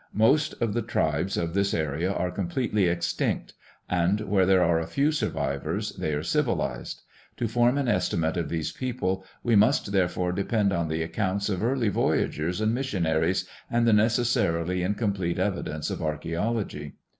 [0.15, 3.53] Most of the tribes of this area are completely extinct;
[3.87, 7.03] and where there are a few survivors they are civilized.
[7.37, 11.61] To form an estimate of these people we must therefore depend on the accounts of
[11.63, 16.95] early voyagers and missionaries and the necessarily incomplete evi dence of archaeology.